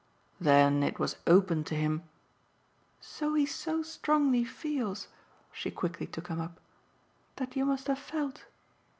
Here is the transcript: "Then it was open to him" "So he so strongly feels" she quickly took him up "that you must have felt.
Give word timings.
"Then 0.39 0.81
it 0.81 0.97
was 0.97 1.17
open 1.27 1.63
to 1.65 1.75
him" 1.75 2.01
"So 3.17 3.35
he 3.35 3.45
so 3.45 3.83
strongly 3.83 4.43
feels" 4.43 5.09
she 5.51 5.69
quickly 5.69 6.07
took 6.07 6.27
him 6.27 6.41
up 6.41 6.59
"that 7.35 7.55
you 7.55 7.65
must 7.65 7.85
have 7.85 7.99
felt. 7.99 8.45